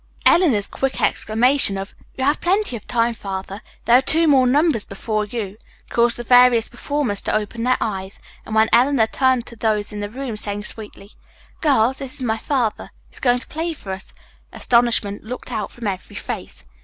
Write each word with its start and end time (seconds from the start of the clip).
Eleanor's 0.25 0.67
quick 0.67 0.99
exclamation 0.99 1.77
of, 1.77 1.93
"You 2.17 2.23
have 2.23 2.41
plenty 2.41 2.75
of 2.75 2.87
time, 2.87 3.13
Father, 3.13 3.61
there 3.85 3.95
are 3.99 4.01
two 4.01 4.27
more 4.27 4.47
numbers 4.47 4.83
before 4.83 5.25
yours," 5.25 5.57
caused 5.91 6.17
the 6.17 6.23
various 6.23 6.67
performers 6.67 7.21
to 7.21 7.35
open 7.35 7.61
their 7.61 7.77
eyes, 7.79 8.19
and 8.43 8.55
when 8.55 8.67
Eleanor 8.73 9.05
turned 9.05 9.45
to 9.45 9.55
those 9.55 9.93
in 9.93 9.99
the 9.99 10.09
room, 10.09 10.35
saying 10.37 10.63
sweetly, 10.63 11.11
"Girls, 11.61 11.99
this 11.99 12.15
is 12.15 12.23
my 12.23 12.39
father. 12.39 12.89
He 13.09 13.13
is 13.13 13.19
going 13.19 13.37
to 13.37 13.45
play 13.47 13.73
for 13.73 13.91
us," 13.91 14.11
astonishment 14.51 15.23
looked 15.23 15.51
out 15.51 15.69
from 15.69 15.85
every 15.85 16.15
face. 16.15 16.67